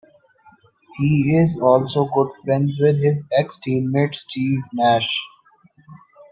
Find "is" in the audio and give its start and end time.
1.35-1.59